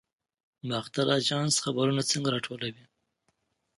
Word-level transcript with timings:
باختر 0.69 1.07
اژانس 1.19 1.53
خبرونه 1.63 2.01
څنګه 2.11 2.29
راټولوي؟ 2.35 2.85